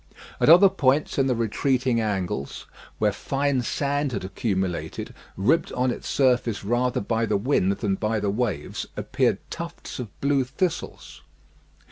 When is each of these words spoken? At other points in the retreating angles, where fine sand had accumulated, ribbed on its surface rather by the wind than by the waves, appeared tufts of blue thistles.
At 0.39 0.49
other 0.49 0.67
points 0.67 1.19
in 1.19 1.27
the 1.27 1.35
retreating 1.35 1.99
angles, 2.01 2.65
where 2.97 3.11
fine 3.11 3.61
sand 3.61 4.13
had 4.13 4.25
accumulated, 4.25 5.13
ribbed 5.37 5.71
on 5.73 5.91
its 5.91 6.09
surface 6.09 6.63
rather 6.63 6.99
by 6.99 7.27
the 7.27 7.37
wind 7.37 7.73
than 7.73 7.93
by 7.93 8.19
the 8.19 8.31
waves, 8.31 8.87
appeared 8.97 9.37
tufts 9.51 9.99
of 9.99 10.19
blue 10.19 10.43
thistles. 10.43 11.21